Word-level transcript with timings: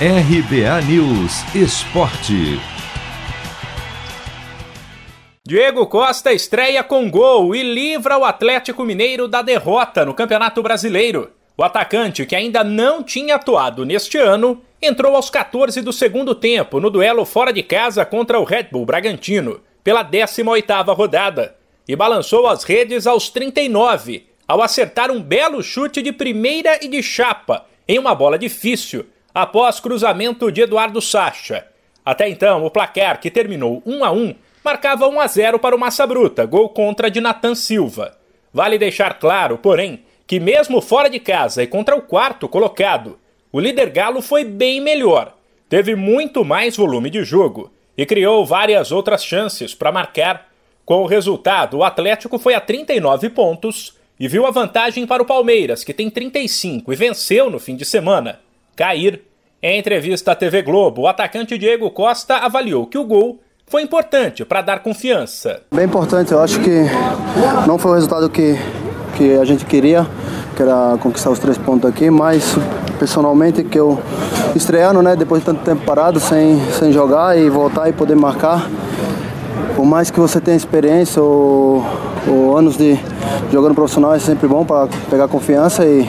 RBA 0.00 0.82
News 0.88 1.54
Esporte. 1.54 2.58
Diego 5.46 5.86
Costa 5.86 6.32
estreia 6.32 6.82
com 6.82 7.08
gol 7.08 7.54
e 7.54 7.62
livra 7.62 8.18
o 8.18 8.24
Atlético 8.24 8.84
Mineiro 8.84 9.28
da 9.28 9.40
derrota 9.40 10.04
no 10.04 10.12
Campeonato 10.12 10.60
Brasileiro. 10.64 11.30
O 11.56 11.62
atacante, 11.62 12.26
que 12.26 12.34
ainda 12.34 12.64
não 12.64 13.04
tinha 13.04 13.36
atuado 13.36 13.84
neste 13.84 14.18
ano, 14.18 14.60
entrou 14.82 15.14
aos 15.14 15.30
14 15.30 15.80
do 15.80 15.92
segundo 15.92 16.34
tempo 16.34 16.80
no 16.80 16.90
duelo 16.90 17.24
fora 17.24 17.52
de 17.52 17.62
casa 17.62 18.04
contra 18.04 18.40
o 18.40 18.44
Red 18.44 18.70
Bull 18.72 18.84
Bragantino, 18.84 19.60
pela 19.84 20.04
18ª 20.04 20.92
rodada, 20.92 21.54
e 21.86 21.94
balançou 21.94 22.48
as 22.48 22.64
redes 22.64 23.06
aos 23.06 23.28
39, 23.28 24.26
ao 24.48 24.60
acertar 24.60 25.12
um 25.12 25.22
belo 25.22 25.62
chute 25.62 26.02
de 26.02 26.10
primeira 26.10 26.80
e 26.84 26.88
de 26.88 27.00
chapa 27.00 27.64
em 27.86 27.96
uma 27.96 28.12
bola 28.14 28.36
difícil, 28.36 29.06
após 29.34 29.80
cruzamento 29.80 30.52
de 30.52 30.62
Eduardo 30.62 31.02
Sacha. 31.02 31.66
Até 32.04 32.28
então, 32.28 32.64
o 32.64 32.70
placar, 32.70 33.20
que 33.20 33.30
terminou 33.30 33.82
1 33.84 34.04
a 34.04 34.12
1, 34.12 34.34
marcava 34.64 35.08
1 35.08 35.20
a 35.20 35.26
0 35.26 35.58
para 35.58 35.74
o 35.74 35.78
Massa 35.78 36.06
Bruta, 36.06 36.46
gol 36.46 36.68
contra 36.68 37.10
de 37.10 37.20
Nathan 37.20 37.56
Silva. 37.56 38.16
Vale 38.52 38.78
deixar 38.78 39.18
claro, 39.18 39.58
porém, 39.58 40.04
que 40.26 40.38
mesmo 40.38 40.80
fora 40.80 41.10
de 41.10 41.18
casa 41.18 41.62
e 41.62 41.66
contra 41.66 41.96
o 41.96 42.02
quarto 42.02 42.48
colocado, 42.48 43.18
o 43.50 43.58
líder 43.58 43.90
Galo 43.90 44.22
foi 44.22 44.44
bem 44.44 44.80
melhor. 44.80 45.34
Teve 45.68 45.94
muito 45.94 46.44
mais 46.44 46.76
volume 46.76 47.10
de 47.10 47.24
jogo 47.24 47.72
e 47.96 48.06
criou 48.06 48.44
várias 48.44 48.92
outras 48.92 49.24
chances 49.24 49.74
para 49.74 49.92
marcar. 49.92 50.48
Com 50.84 51.02
o 51.02 51.06
resultado, 51.06 51.78
o 51.78 51.84
Atlético 51.84 52.38
foi 52.38 52.54
a 52.54 52.60
39 52.60 53.30
pontos 53.30 53.96
e 54.20 54.28
viu 54.28 54.46
a 54.46 54.50
vantagem 54.50 55.06
para 55.06 55.22
o 55.22 55.26
Palmeiras, 55.26 55.82
que 55.82 55.94
tem 55.94 56.10
35 56.10 56.92
e 56.92 56.96
venceu 56.96 57.50
no 57.50 57.58
fim 57.58 57.74
de 57.74 57.84
semana, 57.84 58.40
cair. 58.76 59.22
Em 59.66 59.78
entrevista 59.78 60.32
à 60.32 60.34
TV 60.34 60.60
Globo, 60.60 61.00
o 61.00 61.08
atacante 61.08 61.56
Diego 61.56 61.90
Costa 61.90 62.36
avaliou 62.36 62.86
que 62.86 62.98
o 62.98 63.04
gol 63.06 63.40
foi 63.66 63.80
importante 63.80 64.44
para 64.44 64.60
dar 64.60 64.80
confiança. 64.80 65.62
Bem 65.74 65.86
importante, 65.86 66.32
eu 66.32 66.38
acho 66.42 66.60
que 66.60 66.82
não 67.66 67.78
foi 67.78 67.92
o 67.92 67.94
resultado 67.94 68.28
que, 68.28 68.58
que 69.16 69.32
a 69.38 69.44
gente 69.46 69.64
queria, 69.64 70.06
que 70.54 70.60
era 70.60 70.98
conquistar 71.00 71.30
os 71.30 71.38
três 71.38 71.56
pontos 71.56 71.88
aqui, 71.88 72.10
mas 72.10 72.54
personalmente 72.98 73.64
que 73.64 73.78
eu 73.78 73.98
estreando, 74.54 75.00
né, 75.00 75.16
depois 75.16 75.40
de 75.40 75.46
tanto 75.46 75.64
tempo 75.64 75.82
parado, 75.86 76.20
sem, 76.20 76.60
sem 76.72 76.92
jogar 76.92 77.38
e 77.38 77.48
voltar 77.48 77.88
e 77.88 77.94
poder 77.94 78.16
marcar, 78.16 78.68
por 79.76 79.84
mais 79.84 80.10
que 80.10 80.18
você 80.18 80.40
tenha 80.40 80.56
experiência 80.56 81.22
ou, 81.22 81.84
ou 82.28 82.56
anos 82.56 82.76
de 82.76 82.98
jogando 83.52 83.74
profissional 83.74 84.14
é 84.14 84.18
sempre 84.18 84.48
bom 84.48 84.64
para 84.64 84.88
pegar 85.10 85.28
confiança 85.28 85.84
e 85.84 86.08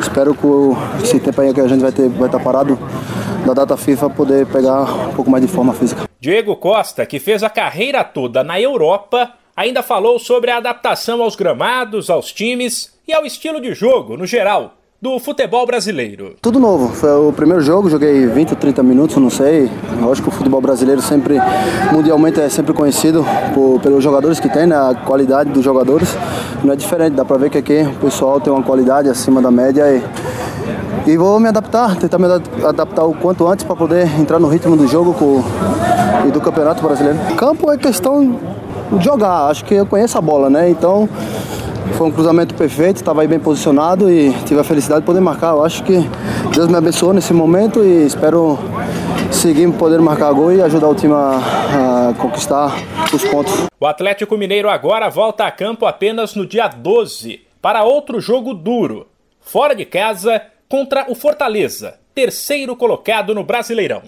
espero 0.00 0.34
que 0.34 1.04
esse 1.04 1.20
tempo 1.20 1.40
aí 1.40 1.52
que 1.52 1.60
a 1.60 1.68
gente 1.68 1.80
vai 1.80 1.92
ter 1.92 2.08
vai 2.08 2.28
estar 2.28 2.40
parado 2.40 2.78
da 3.46 3.54
data 3.54 3.76
FIFA 3.76 4.10
poder 4.10 4.46
pegar 4.46 4.82
um 4.82 5.14
pouco 5.14 5.30
mais 5.30 5.44
de 5.44 5.50
forma 5.50 5.72
física. 5.72 6.08
Diego 6.20 6.56
Costa, 6.56 7.06
que 7.06 7.18
fez 7.18 7.42
a 7.42 7.50
carreira 7.50 8.02
toda 8.04 8.42
na 8.42 8.60
Europa, 8.60 9.32
ainda 9.56 9.82
falou 9.82 10.18
sobre 10.18 10.50
a 10.50 10.56
adaptação 10.56 11.22
aos 11.22 11.36
gramados, 11.36 12.10
aos 12.10 12.32
times 12.32 12.98
e 13.06 13.12
ao 13.12 13.24
estilo 13.24 13.60
de 13.60 13.74
jogo 13.74 14.16
no 14.16 14.26
geral 14.26 14.77
do 15.00 15.16
futebol 15.20 15.64
brasileiro. 15.64 16.34
Tudo 16.42 16.58
novo. 16.58 16.88
Foi 16.88 17.10
o 17.10 17.32
primeiro 17.32 17.62
jogo, 17.62 17.88
joguei 17.88 18.26
20 18.26 18.50
ou 18.50 18.56
30 18.56 18.82
minutos, 18.82 19.16
não 19.16 19.30
sei. 19.30 19.70
Eu 20.00 20.10
acho 20.10 20.20
que 20.20 20.28
o 20.28 20.32
futebol 20.32 20.60
brasileiro 20.60 21.00
sempre, 21.00 21.38
mundialmente, 21.92 22.40
é 22.40 22.48
sempre 22.48 22.72
conhecido 22.72 23.24
por, 23.54 23.80
pelos 23.80 24.02
jogadores 24.02 24.40
que 24.40 24.48
tem, 24.48 24.66
né? 24.66 24.74
a 24.74 24.94
qualidade 24.94 25.50
dos 25.50 25.64
jogadores. 25.64 26.08
Não 26.64 26.72
é 26.72 26.76
diferente, 26.76 27.14
dá 27.14 27.24
pra 27.24 27.36
ver 27.36 27.48
que 27.48 27.58
aqui 27.58 27.82
o 27.82 28.00
pessoal 28.00 28.40
tem 28.40 28.52
uma 28.52 28.62
qualidade 28.62 29.08
acima 29.08 29.40
da 29.40 29.52
média 29.52 29.84
e, 31.06 31.10
e 31.12 31.16
vou 31.16 31.38
me 31.38 31.48
adaptar, 31.48 31.96
tentar 31.96 32.18
me 32.18 32.26
adaptar 32.64 33.04
o 33.04 33.14
quanto 33.14 33.46
antes 33.46 33.64
para 33.64 33.76
poder 33.76 34.04
entrar 34.18 34.40
no 34.40 34.48
ritmo 34.48 34.76
do 34.76 34.88
jogo 34.88 35.14
com, 35.14 35.44
e 36.26 36.32
do 36.32 36.40
Campeonato 36.40 36.82
Brasileiro. 36.82 37.18
Campo 37.36 37.70
é 37.70 37.78
questão 37.78 38.36
jogar, 39.00 39.48
acho 39.48 39.64
que 39.64 39.74
eu 39.74 39.86
conheço 39.86 40.16
a 40.16 40.20
bola, 40.20 40.48
né? 40.48 40.68
Então 40.70 41.08
foi 41.96 42.06
um 42.06 42.10
cruzamento 42.10 42.54
perfeito, 42.54 42.96
estava 42.96 43.22
aí 43.22 43.28
bem 43.28 43.40
posicionado 43.40 44.10
e 44.10 44.32
tive 44.44 44.60
a 44.60 44.64
felicidade 44.64 45.00
de 45.00 45.06
poder 45.06 45.20
marcar. 45.20 45.50
Eu 45.50 45.64
acho 45.64 45.82
que 45.84 45.98
Deus 46.54 46.68
me 46.68 46.76
abençoou 46.76 47.12
nesse 47.12 47.32
momento 47.32 47.82
e 47.82 48.06
espero 48.06 48.58
seguir 49.30 49.70
poder 49.72 50.00
marcar 50.00 50.32
gol 50.32 50.52
e 50.52 50.62
ajudar 50.62 50.88
o 50.88 50.94
time 50.94 51.12
a, 51.14 52.10
a, 52.10 52.14
conquistar 52.14 52.74
os 53.12 53.24
pontos. 53.24 53.66
O 53.78 53.86
Atlético 53.86 54.36
Mineiro 54.36 54.68
agora 54.68 55.08
volta 55.08 55.44
a 55.44 55.50
campo 55.50 55.86
apenas 55.86 56.34
no 56.34 56.46
dia 56.46 56.68
12 56.68 57.40
para 57.60 57.84
outro 57.84 58.20
jogo 58.20 58.54
duro, 58.54 59.06
fora 59.40 59.74
de 59.74 59.84
casa 59.84 60.42
contra 60.68 61.10
o 61.10 61.14
Fortaleza, 61.14 61.98
terceiro 62.14 62.76
colocado 62.76 63.34
no 63.34 63.44
Brasileirão. 63.44 64.02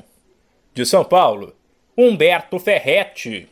De 0.73 0.87
São 0.87 1.05
Paulo, 1.05 1.53
Humberto 1.97 2.59
Ferretti. 2.59 3.49